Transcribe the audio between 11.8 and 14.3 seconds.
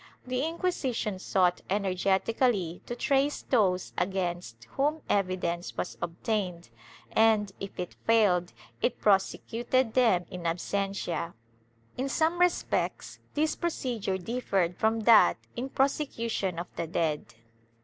In some respects this procedure